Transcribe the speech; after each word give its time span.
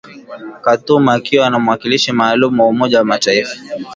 Khartoum 0.63 1.07
akiwa 1.09 1.49
na 1.49 1.59
mwakilishi 1.59 2.11
maalum 2.11 2.59
wa 2.59 2.67
umoja 2.67 2.97
wa 2.99 3.05
mataifa 3.05 3.55